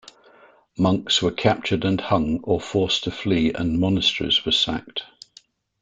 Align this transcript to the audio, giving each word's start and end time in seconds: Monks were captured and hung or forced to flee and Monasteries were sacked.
Monks 0.79 1.21
were 1.21 1.29
captured 1.29 1.85
and 1.85 2.01
hung 2.01 2.39
or 2.41 2.59
forced 2.59 3.03
to 3.03 3.11
flee 3.11 3.53
and 3.53 3.79
Monasteries 3.79 4.43
were 4.43 4.51
sacked. 4.51 5.03